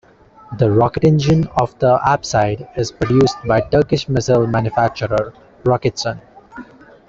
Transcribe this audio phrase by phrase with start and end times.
[0.57, 5.31] The rocket engine of the Aspide is produced by Turkish missile manufacturer
[5.63, 6.19] Roketsan.